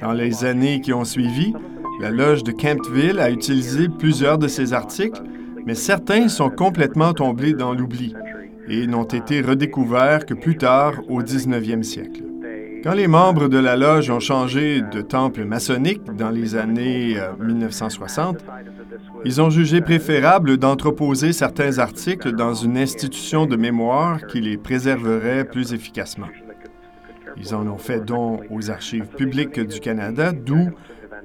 Dans 0.00 0.12
les 0.12 0.44
années 0.44 0.80
qui 0.80 0.92
ont 0.92 1.04
suivi, 1.04 1.52
la 2.00 2.10
loge 2.10 2.42
de 2.44 2.52
Kempville 2.52 3.20
a 3.20 3.30
utilisé 3.30 3.88
plusieurs 3.88 4.38
de 4.38 4.48
ces 4.48 4.72
articles, 4.72 5.20
mais 5.66 5.74
certains 5.74 6.28
sont 6.28 6.48
complètement 6.48 7.12
tombés 7.12 7.52
dans 7.52 7.74
l'oubli 7.74 8.14
et 8.68 8.86
n'ont 8.86 9.04
été 9.04 9.42
redécouverts 9.42 10.24
que 10.24 10.34
plus 10.34 10.56
tard 10.56 10.94
au 11.08 11.22
19e 11.22 11.82
siècle. 11.82 12.22
Quand 12.82 12.94
les 12.94 13.08
membres 13.08 13.48
de 13.48 13.58
la 13.58 13.76
loge 13.76 14.10
ont 14.10 14.20
changé 14.20 14.80
de 14.80 15.02
temple 15.02 15.44
maçonnique 15.44 16.02
dans 16.16 16.30
les 16.30 16.56
années 16.56 17.18
1960, 17.38 18.36
euh, 18.36 18.62
ils 19.24 19.42
ont 19.42 19.50
jugé 19.50 19.82
préférable 19.82 20.56
d'entreposer 20.56 21.32
certains 21.32 21.78
articles 21.78 22.32
dans 22.32 22.54
une 22.54 22.78
institution 22.78 23.44
de 23.44 23.56
mémoire 23.56 24.26
qui 24.26 24.40
les 24.40 24.56
préserverait 24.56 25.44
plus 25.44 25.74
efficacement. 25.74 26.28
Ils 27.36 27.54
en 27.54 27.66
ont 27.66 27.78
fait 27.78 28.00
don 28.00 28.40
aux 28.50 28.70
archives 28.70 29.08
publiques 29.08 29.60
du 29.60 29.78
Canada, 29.80 30.32
d'où, 30.32 30.70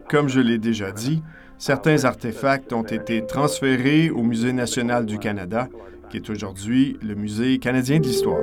comme 0.10 0.28
je 0.28 0.42
l'ai 0.42 0.58
déjà 0.58 0.92
dit, 0.92 1.24
certains 1.58 2.04
artefacts 2.04 2.74
ont 2.74 2.84
été 2.84 3.26
transférés 3.26 4.10
au 4.10 4.24
Musée 4.24 4.54
national 4.54 5.06
du 5.06 5.20
Canada, 5.20 5.70
qui 6.10 6.18
est 6.18 6.30
aujourd'hui 6.30 6.98
le 7.02 7.16
Musée 7.16 7.60
canadien 7.60 8.00
de 8.00 8.06
l'histoire. 8.06 8.42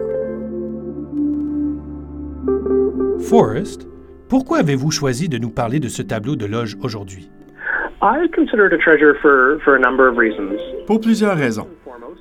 Forrest, 3.20 3.86
pourquoi 4.28 4.58
avez-vous 4.58 4.90
choisi 4.90 5.28
de 5.28 5.38
nous 5.38 5.50
parler 5.50 5.80
de 5.80 5.88
ce 5.88 6.02
tableau 6.02 6.36
de 6.36 6.46
loge 6.46 6.76
aujourd'hui? 6.82 7.30
Pour 10.86 11.00
plusieurs 11.00 11.36
raisons. 11.36 11.68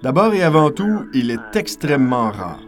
D'abord 0.04 0.34
et 0.34 0.44
avant 0.44 0.70
tout, 0.70 1.06
il 1.14 1.32
est 1.32 1.56
extrêmement 1.56 2.30
rare. 2.32 2.60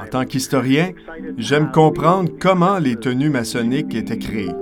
En 0.00 0.06
tant 0.06 0.24
qu'historien, 0.24 0.92
j'aime 1.38 1.70
comprendre 1.70 2.32
comment 2.40 2.78
les 2.78 2.96
tenues 2.96 3.30
maçonniques 3.30 3.94
étaient 3.94 4.18
créées. 4.18 4.54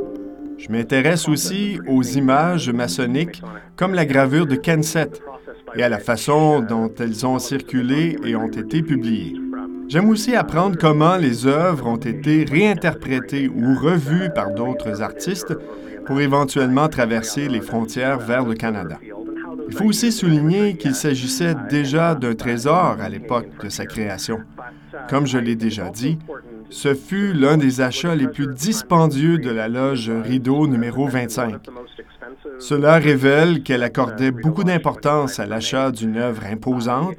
Je 0.59 0.71
m'intéresse 0.71 1.29
aussi 1.29 1.79
aux 1.89 2.03
images 2.03 2.71
maçonniques 2.71 3.43
comme 3.77 3.95
la 3.95 4.05
gravure 4.05 4.47
de 4.47 4.57
Kensett 4.57 5.23
et 5.75 5.83
à 5.83 5.89
la 5.89 5.99
façon 5.99 6.61
dont 6.61 6.93
elles 6.99 7.27
ont 7.27 7.39
circulé 7.39 8.17
et 8.25 8.37
ont 8.37 8.49
été 8.49 8.83
publiées. 8.83 9.37
J'aime 9.91 10.09
aussi 10.09 10.37
apprendre 10.37 10.79
comment 10.79 11.17
les 11.17 11.49
œuvres 11.49 11.89
ont 11.89 11.97
été 11.97 12.45
réinterprétées 12.45 13.49
ou 13.49 13.75
revues 13.75 14.31
par 14.33 14.55
d'autres 14.55 15.03
artistes 15.03 15.53
pour 16.07 16.21
éventuellement 16.21 16.89
traverser 16.89 17.49
les 17.49 17.61
frontières 17.61 18.21
vers 18.21 18.45
le 18.45 18.55
Canada. 18.55 19.01
Il 19.69 19.75
faut 19.75 19.87
aussi 19.87 20.13
souligner 20.13 20.77
qu'il 20.77 20.95
s'agissait 20.95 21.57
déjà 21.69 22.15
d'un 22.15 22.37
trésor 22.37 22.99
à 23.01 23.09
l'époque 23.09 23.49
de 23.65 23.69
sa 23.69 23.85
création. 23.85 24.39
Comme 25.09 25.27
je 25.27 25.39
l'ai 25.39 25.57
déjà 25.57 25.91
dit, 25.91 26.21
ce 26.69 26.95
fut 26.95 27.33
l'un 27.33 27.57
des 27.57 27.81
achats 27.81 28.15
les 28.15 28.29
plus 28.29 28.47
dispendieux 28.47 29.39
de 29.39 29.51
la 29.51 29.67
loge 29.67 30.09
Rideau 30.09 30.69
numéro 30.69 31.09
25. 31.09 31.57
Cela 32.61 32.99
révèle 32.99 33.65
qu'elle 33.65 33.83
accordait 33.83 34.31
beaucoup 34.31 34.63
d'importance 34.63 35.41
à 35.41 35.47
l'achat 35.47 35.91
d'une 35.91 36.17
œuvre 36.17 36.45
imposante, 36.47 37.17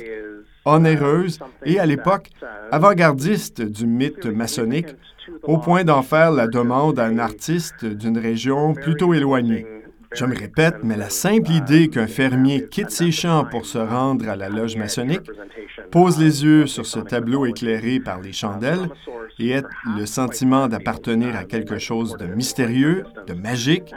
onéreuse 0.65 1.39
et, 1.65 1.79
à 1.79 1.85
l'époque, 1.85 2.29
avant-gardiste 2.71 3.61
du 3.61 3.85
mythe 3.85 4.25
maçonnique, 4.25 4.95
au 5.43 5.57
point 5.57 5.83
d'en 5.83 6.01
faire 6.01 6.31
la 6.31 6.47
demande 6.47 6.99
à 6.99 7.05
un 7.05 7.19
artiste 7.19 7.85
d'une 7.85 8.17
région 8.17 8.73
plutôt 8.73 9.13
éloignée. 9.13 9.65
Je 10.13 10.25
me 10.25 10.37
répète, 10.37 10.83
mais 10.83 10.97
la 10.97 11.09
simple 11.09 11.51
idée 11.51 11.87
qu'un 11.87 12.07
fermier 12.07 12.67
quitte 12.69 12.91
ses 12.91 13.11
champs 13.11 13.45
pour 13.45 13.65
se 13.65 13.77
rendre 13.77 14.27
à 14.27 14.35
la 14.35 14.49
loge 14.49 14.75
maçonnique, 14.75 15.31
pose 15.89 16.19
les 16.19 16.43
yeux 16.43 16.67
sur 16.67 16.85
ce 16.85 16.99
tableau 16.99 17.45
éclairé 17.45 17.99
par 18.01 18.19
les 18.19 18.33
chandelles 18.33 18.89
et 19.39 19.51
ait 19.51 19.63
le 19.97 20.05
sentiment 20.05 20.67
d'appartenir 20.67 21.35
à 21.37 21.45
quelque 21.45 21.79
chose 21.79 22.17
de 22.17 22.25
mystérieux, 22.25 23.05
de 23.25 23.33
magique, 23.33 23.93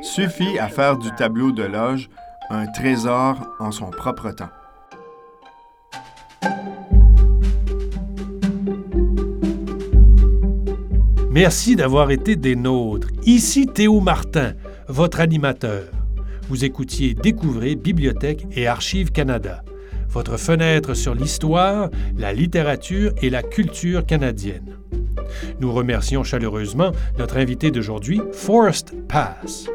suffit 0.00 0.58
à 0.58 0.68
faire 0.68 0.96
du 0.96 1.10
tableau 1.12 1.52
de 1.52 1.64
loge 1.64 2.08
un 2.48 2.66
trésor 2.66 3.36
en 3.58 3.70
son 3.72 3.90
propre 3.90 4.30
temps. 4.30 4.50
Merci 11.32 11.76
d'avoir 11.76 12.10
été 12.10 12.36
des 12.36 12.54
nôtres. 12.56 13.08
Ici 13.24 13.64
Théo 13.64 14.00
Martin, 14.00 14.52
votre 14.86 15.18
animateur. 15.18 15.84
Vous 16.50 16.66
écoutiez 16.66 17.14
Découvrez 17.14 17.74
Bibliothèque 17.74 18.44
et 18.52 18.66
Archives 18.66 19.12
Canada, 19.12 19.64
votre 20.10 20.36
fenêtre 20.36 20.92
sur 20.92 21.14
l'histoire, 21.14 21.88
la 22.18 22.34
littérature 22.34 23.14
et 23.22 23.30
la 23.30 23.42
culture 23.42 24.04
canadienne. 24.04 24.76
Nous 25.58 25.72
remercions 25.72 26.22
chaleureusement 26.22 26.92
notre 27.18 27.38
invité 27.38 27.70
d'aujourd'hui, 27.70 28.20
Forrest 28.34 28.92
Pass. 29.08 29.70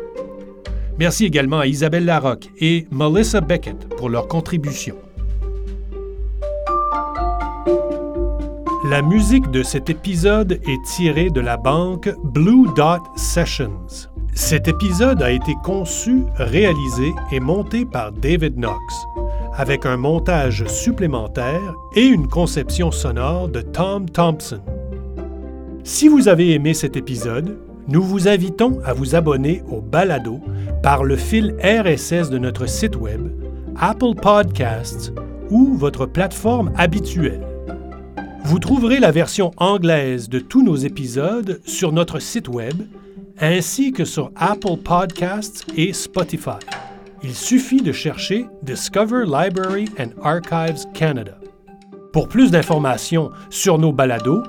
Merci 1.00 1.26
également 1.26 1.62
à 1.62 1.66
Isabelle 1.66 2.06
Larocque 2.06 2.50
et 2.60 2.86
Melissa 2.92 3.42
Beckett 3.42 3.90
pour 3.98 4.10
leur 4.10 4.28
contribution. 4.28 4.96
La 8.90 9.02
musique 9.02 9.52
de 9.52 9.64
cet 9.64 9.90
épisode 9.90 10.62
est 10.66 10.86
tirée 10.86 11.30
de 11.30 11.42
la 11.42 11.58
banque 11.58 12.10
Blue 12.24 12.68
Dot 12.74 13.02
Sessions. 13.18 14.08
Cet 14.34 14.70
épisode 14.70 15.22
a 15.22 15.32
été 15.32 15.56
conçu, 15.62 16.24
réalisé 16.36 17.14
et 17.34 17.42
monté 17.42 17.84
par 17.84 18.14
David 18.14 18.56
Knox, 18.56 18.80
avec 19.54 19.86
un 19.86 19.98
montage 19.98 20.66
supplémentaire 20.68 21.76
et 21.96 22.06
une 22.06 22.30
conception 22.30 22.90
sonore 22.92 23.50
de 23.50 23.60
Tom 23.60 24.10
Thompson. 24.10 24.62
Si 25.84 26.08
vous 26.08 26.30
avez 26.30 26.54
aimé 26.54 26.74
cet 26.74 26.96
épisode, 26.96 27.58
nous 27.90 28.04
vous 28.04 28.30
invitons 28.30 28.80
à 28.86 28.94
vous 28.94 29.16
abonner 29.16 29.64
au 29.70 29.82
balado 29.82 30.40
par 30.82 31.04
le 31.04 31.18
fil 31.18 31.58
RSS 31.62 32.30
de 32.30 32.38
notre 32.38 32.68
site 32.68 32.96
Web, 32.96 33.32
Apple 33.76 34.16
Podcasts 34.16 35.12
ou 35.50 35.76
votre 35.76 36.06
plateforme 36.06 36.72
habituelle. 36.78 37.57
Vous 38.48 38.60
trouverez 38.60 39.02
la 39.02 39.12
version 39.12 39.52
anglaise 39.58 40.30
de 40.30 40.40
tous 40.40 40.64
nos 40.64 40.78
épisodes 40.78 41.60
sur 41.66 41.92
notre 41.92 42.20
site 42.20 42.48
web 42.48 42.76
ainsi 43.42 43.92
que 43.92 44.06
sur 44.06 44.32
Apple 44.38 44.78
Podcasts 44.86 45.66
et 45.76 45.92
Spotify. 45.92 46.56
Il 47.24 47.36
suffit 47.36 47.82
de 47.82 47.92
chercher 47.92 48.46
Discover 48.64 49.26
Library 49.26 49.90
and 50.00 50.12
Archives 50.24 50.86
Canada. 50.94 51.38
Pour 52.14 52.30
plus 52.30 52.50
d'informations 52.50 53.32
sur 53.50 53.80
nos 53.80 53.92
balados, 53.92 54.44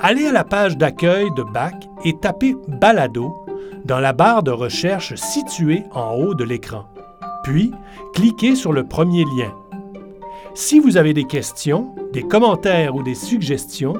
allez 0.00 0.28
à 0.28 0.32
la 0.32 0.44
page 0.44 0.78
d'accueil 0.78 1.26
de 1.36 1.42
BAC 1.42 1.74
et 2.06 2.14
tapez 2.22 2.56
Balado 2.80 3.34
dans 3.84 4.00
la 4.00 4.14
barre 4.14 4.42
de 4.42 4.50
recherche 4.50 5.14
située 5.16 5.82
en 5.92 6.14
haut 6.14 6.32
de 6.32 6.44
l'écran. 6.44 6.86
Puis, 7.44 7.70
cliquez 8.14 8.54
sur 8.54 8.72
le 8.72 8.84
premier 8.84 9.24
lien. 9.24 9.52
Si 10.54 10.78
vous 10.78 10.98
avez 10.98 11.14
des 11.14 11.24
questions, 11.24 11.94
des 12.12 12.22
commentaires 12.22 12.94
ou 12.94 13.02
des 13.02 13.14
suggestions, 13.14 13.94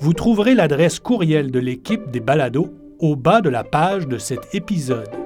vous 0.00 0.12
trouverez 0.12 0.54
l'adresse 0.54 0.98
courriel 0.98 1.52
de 1.52 1.60
l'équipe 1.60 2.10
des 2.10 2.18
balados 2.18 2.74
au 2.98 3.14
bas 3.14 3.40
de 3.40 3.48
la 3.48 3.62
page 3.62 4.08
de 4.08 4.18
cet 4.18 4.56
épisode. 4.56 5.23